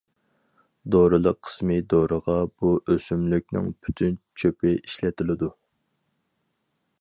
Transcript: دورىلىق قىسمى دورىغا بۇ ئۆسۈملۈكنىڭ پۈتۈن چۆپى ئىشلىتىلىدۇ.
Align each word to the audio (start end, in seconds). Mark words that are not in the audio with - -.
دورىلىق 0.93 1.35
قىسمى 1.47 1.77
دورىغا 1.93 2.37
بۇ 2.61 2.71
ئۆسۈملۈكنىڭ 2.93 3.69
پۈتۈن 3.85 4.17
چۆپى 4.43 4.73
ئىشلىتىلىدۇ. 4.81 5.53